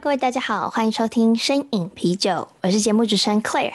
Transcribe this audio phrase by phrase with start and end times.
[0.00, 3.72] 各位大家好，欢迎收听深饮啤酒，我是节目主持人 Claire。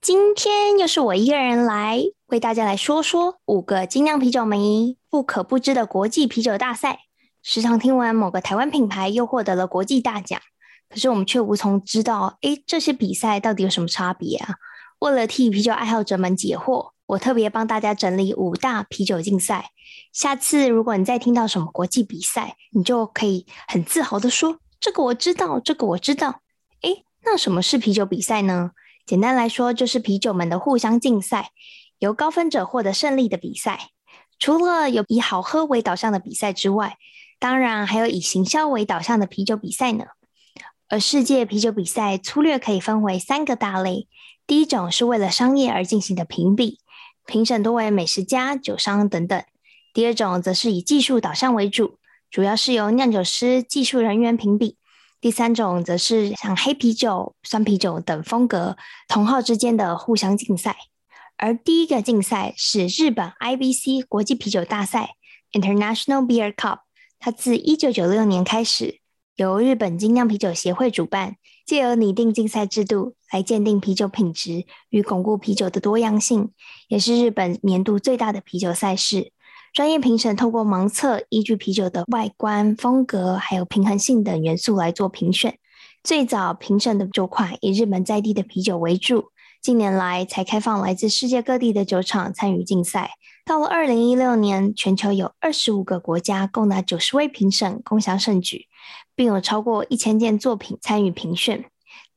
[0.00, 7.00] 今天又是我一个人来为大家来说说五个精酿啤酒迷不可不知的国际啤酒大赛。
[7.42, 10.40] 时常听闻某个台湾品牌又获得了国际大奖，
[10.88, 14.54] 可是我们却无从知道，诶，这些比赛到底有什么差别啊？
[15.00, 19.66] 为了替啤酒爱好者们解惑，我特别帮大家整理五大啤酒竞赛。
[20.14, 24.56] 下次如果你再听到什么国际比赛，你就可以很自豪地说。
[24.82, 26.40] 这个我知道，这个我知道。
[26.80, 28.72] 诶，那什么是啤酒比赛呢？
[29.06, 31.50] 简单来说，就是啤酒们的互相竞赛，
[32.00, 33.90] 由高分者获得胜利的比赛。
[34.40, 36.96] 除了有以好喝为导向的比赛之外，
[37.38, 40.06] 当然还有以行销为导向的啤酒比赛呢。
[40.88, 44.08] 而世界啤酒比赛粗略可以分为三个大类：
[44.48, 46.80] 第一种是为了商业而进行的评比，
[47.24, 49.42] 评审多为美食家、酒商等等；
[49.94, 51.98] 第二种则是以技术导向为主。
[52.30, 54.78] 主要是由酿酒师、技术人员评比。
[55.22, 60.76] 第三种则是像黑啤酒、酸啤酒等风格同号之间的互相竞赛。
[61.36, 65.14] 而第一个竞赛是日本 IBC 国际啤酒大赛
[65.52, 66.80] （International Beer Cup），
[67.20, 68.98] 它自一九九六年开始，
[69.36, 76.50] 由日本精酿啤酒协会主办，借由拟定竞赛制度来鉴定啤酒品质与巩固啤酒的多样性，
[76.88, 79.30] 也是日本年度最大的啤酒赛事。
[79.72, 85.56] 专业评审透过盲测，依据啤酒的外观、风格，还有平衡性等元素来做评选。
[86.04, 89.30] 最早评审的酒款以日本在地的啤酒为主，
[89.62, 93.12] 近年来才开放来自世界各地的酒厂参与竞赛。
[93.46, 98.66] 到了二零一六年，全球有二十五个国家，共达九十位评审共享盛举，
[99.14, 101.64] 并有超过一千件作品参与评选。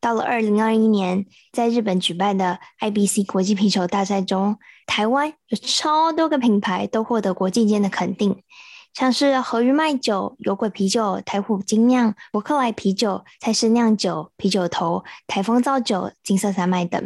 [0.06, 8.44] 到了二零二一年，在日本举办的 IBC 国际啤酒大赛中，台湾有超多个品牌都获得国际间的肯定，
[8.94, 17.04] 像是和余麦酒、有鬼啤酒、台虎精酿、伯克莱啤酒、蔡氏酿酒、啤酒头、台风造酒、金色三麦等。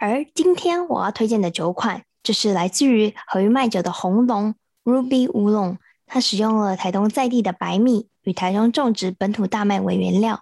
[0.00, 10.40] 而今天我要推荐的酒款，就是来自于和余麦酒的红龙 Ruby 乌龙，它使用了台东在地的白米与台中种植本土大麦为原料。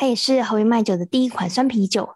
[0.00, 2.14] 它也是和余麦酒的第一款酸啤酒，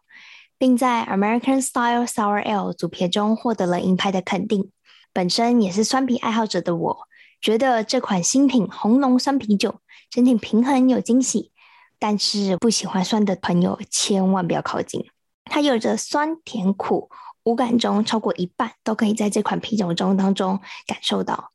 [0.56, 4.71] 并在 American Style Sour Ale 组别中获得了银牌的肯定。
[5.12, 6.99] 本身也是酸啤爱好者的我，
[7.43, 11.53] 觉得这款新品红龙酸啤酒整体平衡有惊喜，
[11.99, 15.05] 但是不喜欢酸的朋友千万不要靠近。
[15.44, 17.11] 它有着酸甜苦
[17.43, 21.50] 五感中超过一半都可以在这款啤酒中当中感受到。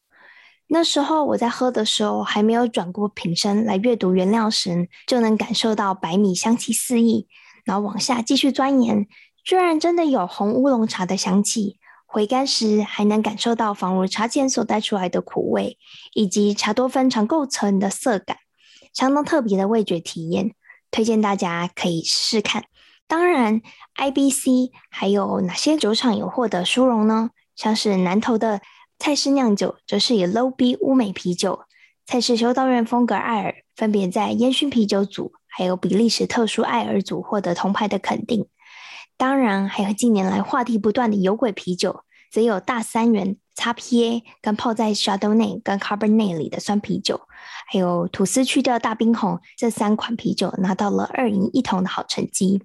[0.72, 7.28] 那时候我在喝的时候，还没有转过瓶身来阅读原料时，就能感受到白米香气四溢。
[7.66, 9.08] 然后往下继续钻研，
[9.44, 11.80] 居然真的有红乌龙茶的香气。
[12.06, 15.80] 回甘时还能感受到仿如茶碱所带出来的苦味，
[16.14, 18.38] 以及茶多酚常构成的涩感，
[18.94, 20.54] 相当特别的味觉体验。
[20.92, 22.66] 推荐大家可以试试看。
[23.08, 23.62] 当然
[23.96, 27.32] ，IBC 还有哪些酒厂有获得殊荣呢？
[27.56, 28.62] 像是南投的。
[29.00, 31.62] 蔡氏酿酒则是以 Low B 乌梅啤酒、
[32.06, 38.48] 蔡氏修道院风格艾尔分别在烟熏啤酒组，还有比利时特殊艾尔组获得铜牌的肯定。
[39.16, 47.22] 当然，还有近年来话题不断的有鬼啤酒，则有大三元 XPA 跟泡在 shadow 内跟 Cabernet 里的酸啤酒，
[47.72, 52.62] 还有吐司去掉大冰红这三款啤酒拿到了二银一铜的好成绩。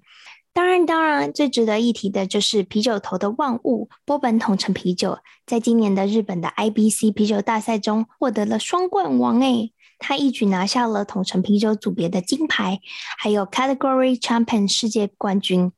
[0.55, 12.79] 当然，当然，最值得一提的就是啤酒头的万物波本桶陈啤酒，在今年的日本的 IBC 啤酒大赛中获得了双冠王诶，他一举拿下了桶陈啤酒组别的金牌，
[13.17, 15.73] 还有 Category Champion 世界冠军。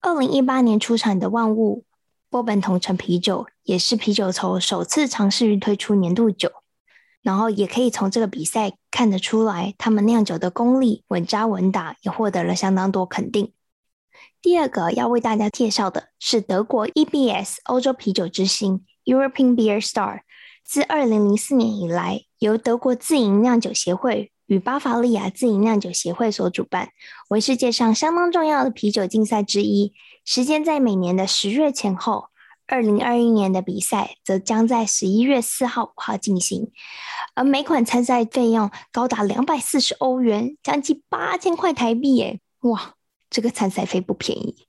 [0.00, 1.84] 二零一八年出产的万物
[2.30, 6.52] 波本桶陈啤酒，也是啤酒头首次尝试于推出年度酒，
[7.20, 13.50] 然后也可以从这个比赛看得出来，他们酿酒的功力稳扎稳打，也获得了相当多肯定。
[14.42, 20.20] 第二个要为大家介绍的是德国 EBS 欧洲啤酒之星 European Beer Star，
[20.64, 26.88] 自二零零四年以来，由德国自营酿酒协会与巴伐利亚自营酿酒协会所主办，
[27.28, 29.92] 为世界上相当重要的啤酒竞赛之一。
[30.24, 32.28] 时间在每年的十月前后，
[32.66, 36.72] 二零二一年的比赛则将在十一月四号、五号进行，
[37.34, 42.40] 而每款参赛费用高达两百四十欧元，将近八千块台币耶！
[42.60, 42.94] 哇，
[43.30, 44.66] 这个参赛费不便宜。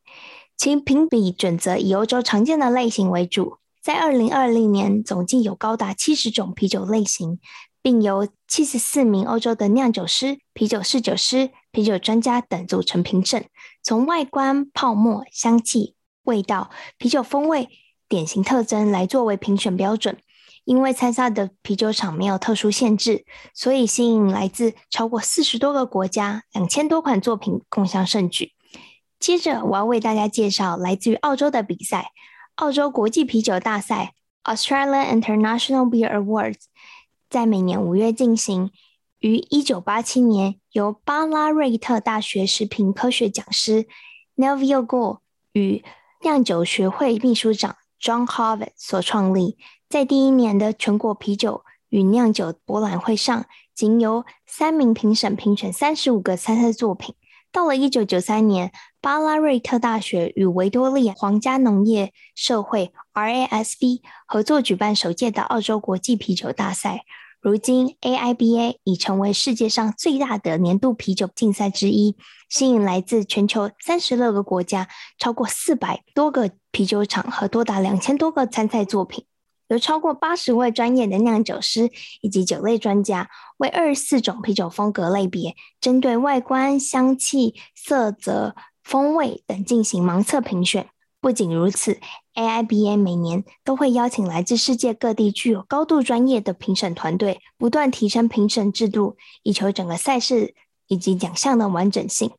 [0.55, 7.39] 其评比准则以欧洲常见的类型为主，在二零二零年总计有高达七十种啤酒类型，
[7.81, 13.45] 并由七十四名欧洲的酿酒师、啤酒侍酒师、啤酒专家等组成评审，
[13.81, 17.67] 从外观、泡沫、香气、味道、啤酒风味。
[18.07, 20.17] 典型特征来作为评选标准，
[20.63, 28.53] 因为参赛的啤酒厂没有特殊限制，所以吸引来自超过四十多个国家、两千多款作品共享盛举。
[29.19, 32.11] 接着，我要为大家介绍来自于澳洲的比赛——
[32.55, 34.13] 澳洲国际啤酒大赛
[34.43, 36.63] （Australian International Beer Awards），
[37.29, 38.71] 在每年五月进行，
[39.19, 43.87] 于一九八七年由巴拉瑞特大学食品科学讲师
[44.35, 45.19] Neville Gould
[45.53, 45.83] 与
[46.23, 47.77] 酿酒学会秘书长。
[48.01, 49.59] John Harvard 所创立，
[49.91, 53.43] 在第一年的全国啤酒与酿酒博览会上，
[53.75, 57.13] 仅由三名评审评选三十五个参赛作品。
[57.51, 58.71] 到了一九九三年，
[59.01, 67.01] 巴拉瑞特大学与维多利亚皇家农业社会 （RASB） 合作举办首届的澳洲国际啤酒大赛。
[67.41, 72.15] 如今，AIBA 已成为世界上最大的年度啤酒竞赛之一，
[72.47, 79.25] 吸引来自全球三十六个国家、超过四百多个啤酒厂和多达两千多个参赛作品，
[79.71, 81.89] 有超过八十位专业的酿酒师
[82.19, 88.53] 以及酒类专家，为二十四种啤酒风格类别，针对外观、香气、色泽、
[88.83, 90.89] 风味等进行盲测评选。
[91.21, 92.01] 不仅如此
[92.35, 100.53] ，AIBA 每年都会邀请来自世界各地具有高度专业的评审团队，不断提升评审制度，以求整个赛事
[100.87, 102.31] 以及奖项的完整性。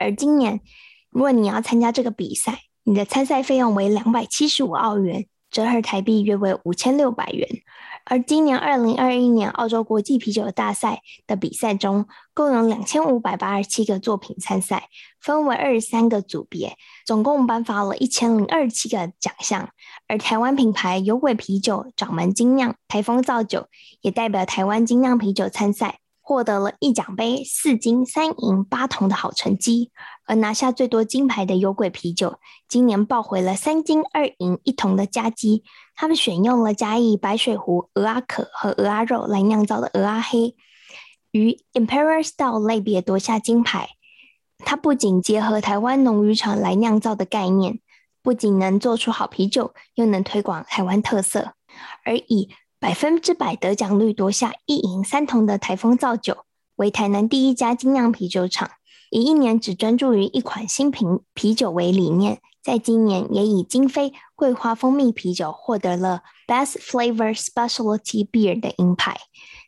[0.00, 0.60] 而今年，
[1.10, 7.48] 如果你要参加这个比赛，你的参赛费用为两百七十五澳元，折合台币约为五千六百元。
[8.06, 14.88] 而今年二零二一年澳洲国际啤酒大赛的比赛中，共有两千五百八十七个作品参赛，
[15.20, 19.70] 分为二十三个组别，总共颁发了一千零二十七个奖项。
[20.08, 23.68] 而台湾品牌有鬼啤酒、掌门精酿、台风造酒
[24.02, 26.00] 也代表台湾精酿啤酒参赛。
[26.26, 29.90] 获得了一奖杯、四金、三银、八铜的好成绩，
[30.24, 35.64] 而拿下最多金牌的有鬼啤酒，今年抱回了三金二银一铜的佳绩。
[35.94, 40.56] 他们选用了嘉义白水湖鹅阿壳和鹅阿肉来酿造的鹅阿黑，
[41.30, 43.90] 于 Imperial Style 类别夺下金牌。
[44.60, 47.80] 它不仅结合台湾农渔场来酿造的概念，
[48.22, 51.52] 不仅能做出好啤酒，又能推广台湾特色，
[52.06, 52.48] 而以
[52.84, 56.44] 百分之百得奖率夺下一银三铜的台风造酒，
[56.76, 58.72] 为台南第一家精酿啤酒厂，
[59.10, 69.16] 以一年只专注于一款新品啤酒为理念，在今年也以金飞桂花蜂蜜啤酒获得了 Best Flavor Specialty Beer 的银牌，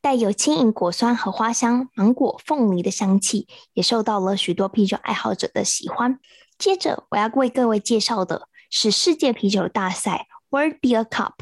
[0.03, 6.19] 带有轻盈果酸和花香、芒果、凤梨的香气，也受到了许多啤酒爱好者的喜欢。
[6.59, 11.33] 接着我要为各位介绍的是世界啤酒大赛 World Beer Cup。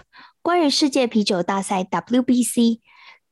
[0.44, 2.80] 关于世界啤酒大赛 （WBC），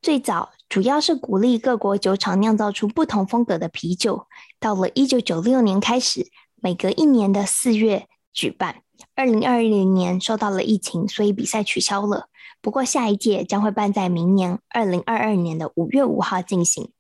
[0.01, 4.27] 最早主要是鼓励各国酒厂酿造出不同风格的啤酒。
[4.59, 6.29] 到了一九九六年开始，
[6.63, 8.77] 每隔一年的四月举办。
[9.15, 12.29] 二零二零年受到了疫情，所以比赛取消了。
[12.63, 16.93] 不过下一届将会办在明年二零二二年的五月五号进行。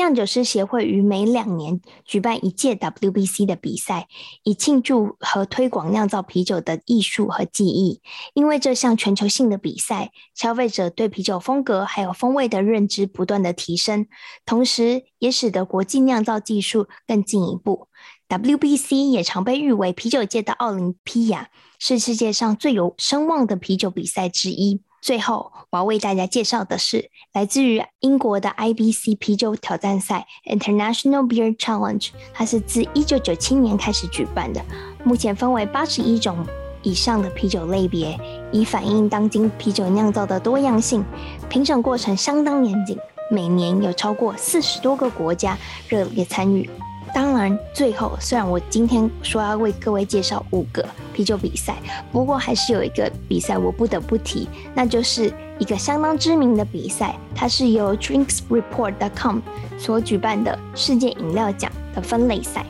[0.00, 4.08] 酿酒师协会于每两年举办一届 WBC 的比赛，
[4.44, 8.00] 以庆祝和推广酿造啤酒的艺术和技艺。
[8.32, 14.06] 因为这项全球性的比赛，消费者对啤酒风格还有风味的认知不断的提升，
[14.46, 17.88] 同时也使得国际酿造技术更进一步。
[18.30, 24.80] WBC 也常被誉为啤酒界的奥林匹亚，是世界上最有声望的啤酒比赛之一。
[25.00, 34.62] 最后，我要为大家介绍的是来自于英国的 IBC 啤酒挑战赛 International Beer Challenge，它是自一九九七年开始举办的，
[35.02, 36.46] 目前分为八十一种
[36.82, 38.18] 以上的啤酒类别，
[38.52, 41.04] 以反映当今啤酒酿造的多样性。
[41.48, 42.98] 评审过程相当严谨，
[43.30, 45.56] 每年有超过四十多个国家
[45.88, 46.68] 热烈参与。
[47.14, 51.76] 当然，最后虽然我今天说要为各位介绍五个啤酒比赛，
[52.12, 59.38] 不过还是有一个比赛我不得不提，那就是一个相当知名的比赛，它是由 DrinksReport.com
[59.78, 62.64] 所举办的世界饮料奖的分类赛。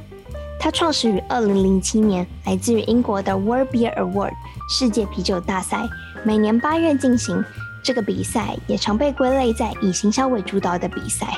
[0.59, 4.33] 它创始于二零零七年，来自于英国的 World Beer Award
[4.69, 5.89] 世界啤酒大赛，
[6.25, 7.45] 每年八月进行。
[7.83, 11.29] 这个比赛也常被归类在以行销为主导的比赛，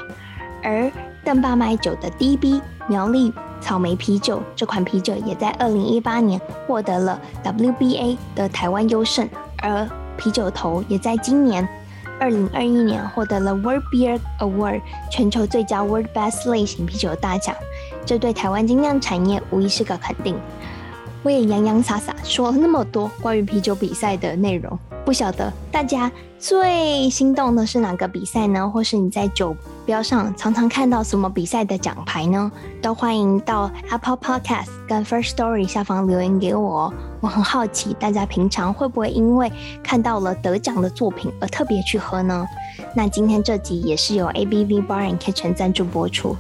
[0.60, 0.90] 而
[1.24, 11.66] 邓爸卖酒的 DB 苗栗草莓啤酒这款啤酒也在二零一八年获得了 WBA 的台湾优胜，而啤酒头也在今年
[12.18, 17.54] 二零二一年获得了 World Beer Award 全球最佳 World Best 类型啤酒大奖，
[18.04, 20.36] 这对台湾精酿产业无疑是个肯定。
[21.22, 28.68] 我也洋洋洒洒说了那么多关于啤酒比赛的内容，不晓得大家最心动的是哪个比赛呢？
[28.68, 29.54] 或是你在酒
[29.84, 32.50] 标上常常看到什么比赛的奖牌呢？
[32.80, 36.92] 都欢迎到 Apple Podcast 跟 First Story 下方留言给我。
[37.20, 42.46] 我很好奇，大家平常会不会因为看到了得奖的作品而特别去喝呢？
[42.94, 46.36] 那今天这集也是由 ABV Bar and Kitchen 赞助播出。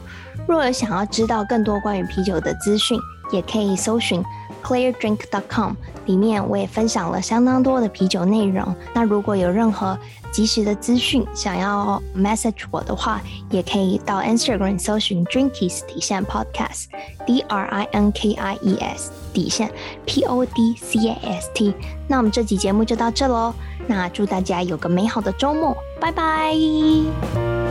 [0.48, 2.98] 若有想要知道更多关于啤酒的资讯，
[3.30, 4.22] 也可以搜寻。
[4.62, 5.72] ClearDrink.com
[6.06, 8.74] 里面我也分享了相当多的啤酒内容。
[8.94, 9.98] 那如果有任何
[10.32, 19.70] 及时的资讯想要 message 我的话，也可以到 Instagram 搜寻 Drinkies 底线 Podcast，D R I N K I E S 底线
[20.06, 21.74] P O D C A S T。
[22.08, 23.54] 那我们这集节目就到这喽。
[23.86, 27.61] 那祝大家有个美好的周末，拜拜。